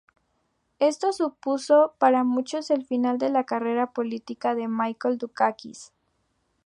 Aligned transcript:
Esto 0.79 1.13
supuso 1.13 1.93
para 1.99 2.23
muchos 2.23 2.71
el 2.71 2.83
final 2.87 3.19
de 3.19 3.29
la 3.29 3.43
carrera 3.43 3.93
política 3.93 4.55
de 4.55 4.67
Michael 4.67 5.19
Dukakis. 5.19 5.93